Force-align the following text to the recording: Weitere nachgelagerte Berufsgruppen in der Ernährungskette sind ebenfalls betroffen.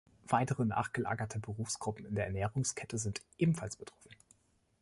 Weitere 0.27 0.65
nachgelagerte 0.65 1.37
Berufsgruppen 1.37 2.05
in 2.07 2.15
der 2.15 2.25
Ernährungskette 2.25 2.97
sind 2.97 3.21
ebenfalls 3.37 3.75
betroffen. 3.75 4.09